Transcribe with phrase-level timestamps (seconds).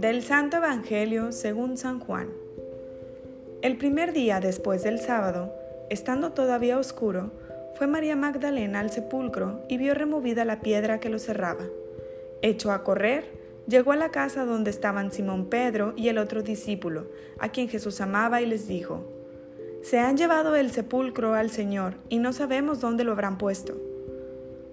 [0.00, 2.30] Del Santo Evangelio según San Juan.
[3.60, 5.52] El primer día después del sábado,
[5.90, 7.32] estando todavía oscuro,
[7.74, 11.66] fue María Magdalena al sepulcro y vio removida la piedra que lo cerraba.
[12.40, 13.24] Echó a correr,
[13.68, 18.00] llegó a la casa donde estaban Simón Pedro y el otro discípulo, a quien Jesús
[18.00, 19.04] amaba, y les dijo,
[19.82, 23.76] Se han llevado el sepulcro al Señor y no sabemos dónde lo habrán puesto.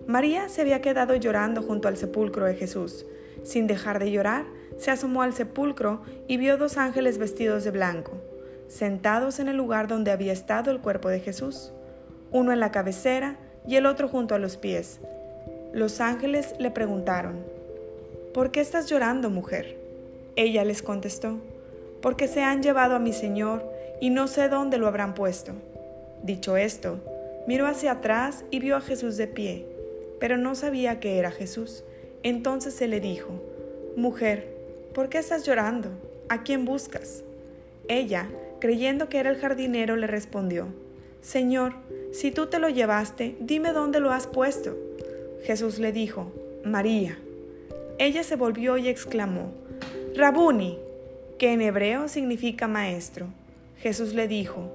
[0.08, 3.06] María se había quedado llorando junto al sepulcro de Jesús.
[3.48, 4.44] Sin dejar de llorar,
[4.78, 8.12] se asomó al sepulcro y vio dos ángeles vestidos de blanco,
[8.68, 11.72] sentados en el lugar donde había estado el cuerpo de Jesús,
[12.30, 15.00] uno en la cabecera y el otro junto a los pies.
[15.72, 17.38] Los ángeles le preguntaron,
[18.34, 19.78] ¿Por qué estás llorando, mujer?
[20.36, 21.38] Ella les contestó,
[22.02, 23.64] porque se han llevado a mi Señor
[24.02, 25.54] y no sé dónde lo habrán puesto.
[26.22, 27.00] Dicho esto,
[27.48, 29.66] miró hacia atrás y vio a Jesús de pie,
[30.20, 31.86] pero no sabía que era Jesús.
[32.28, 33.30] Entonces se le dijo,
[33.96, 34.54] Mujer,
[34.94, 35.92] ¿por qué estás llorando?
[36.28, 37.24] ¿A quién buscas?
[37.88, 38.28] Ella,
[38.60, 40.68] creyendo que era el jardinero, le respondió,
[41.22, 41.76] Señor,
[42.12, 44.76] si tú te lo llevaste, dime dónde lo has puesto.
[45.46, 46.34] Jesús le dijo,
[46.66, 47.18] María.
[47.98, 49.54] Ella se volvió y exclamó,
[50.14, 50.80] Rabuni,
[51.40, 53.28] que en hebreo significa maestro.
[53.78, 54.70] Jesús le dijo,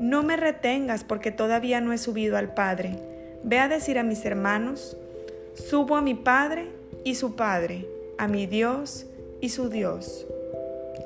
[0.00, 2.98] No me retengas porque todavía no he subido al Padre.
[3.44, 4.96] Ve a decir a mis hermanos,
[5.54, 6.68] subo a mi Padre
[7.04, 7.86] y su Padre,
[8.18, 9.06] a mi Dios
[9.40, 10.26] y su Dios.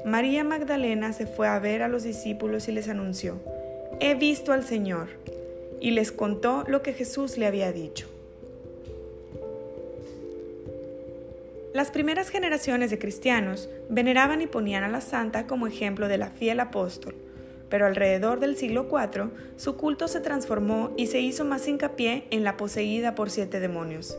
[0.04, 3.40] María Magdalena se fue a ver a los discípulos y les anunció,
[4.00, 5.08] He visto al Señor,
[5.80, 8.08] y les contó lo que Jesús le había dicho.
[11.74, 16.30] Las primeras generaciones de cristianos veneraban y ponían a la santa como ejemplo de la
[16.30, 17.14] fiel apóstol,
[17.68, 22.42] pero alrededor del siglo IV su culto se transformó y se hizo más hincapié en
[22.42, 24.16] la poseída por siete demonios,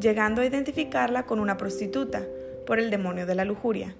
[0.00, 2.22] llegando a identificarla con una prostituta,
[2.66, 3.94] por el demonio de la lujuria.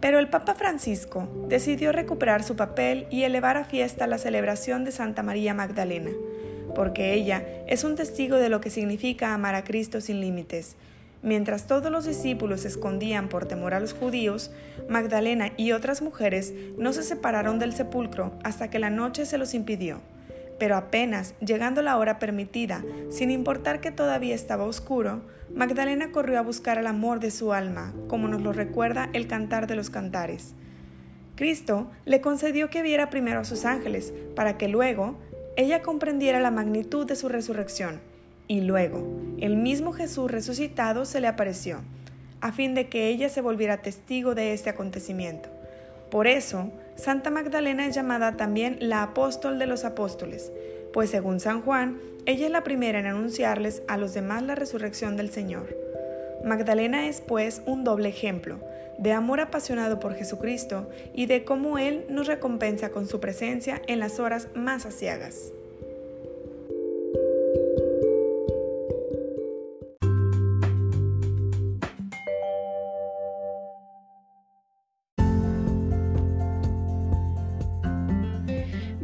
[0.00, 4.92] Pero el Papa Francisco decidió recuperar su papel y elevar a fiesta la celebración de
[4.92, 6.10] Santa María Magdalena,
[6.74, 10.76] porque ella es un testigo de lo que significa amar a Cristo sin límites.
[11.22, 14.52] Mientras todos los discípulos se escondían por temor a los judíos,
[14.88, 19.54] Magdalena y otras mujeres no se separaron del sepulcro hasta que la noche se los
[19.54, 20.00] impidió.
[20.58, 25.22] Pero apenas llegando la hora permitida, sin importar que todavía estaba oscuro,
[25.54, 29.66] Magdalena corrió a buscar el amor de su alma, como nos lo recuerda el cantar
[29.66, 30.54] de los cantares.
[31.36, 35.16] Cristo le concedió que viera primero a sus ángeles, para que luego
[35.56, 38.00] ella comprendiera la magnitud de su resurrección.
[38.48, 39.06] Y luego,
[39.38, 41.80] el mismo Jesús resucitado se le apareció,
[42.40, 45.48] a fin de que ella se volviera testigo de este acontecimiento.
[46.10, 50.50] Por eso, Santa Magdalena es llamada también la apóstol de los apóstoles,
[50.92, 55.16] pues según San Juan, ella es la primera en anunciarles a los demás la resurrección
[55.16, 55.76] del Señor.
[56.44, 58.58] Magdalena es pues un doble ejemplo
[58.98, 64.00] de amor apasionado por Jesucristo y de cómo Él nos recompensa con su presencia en
[64.00, 65.52] las horas más asiagas.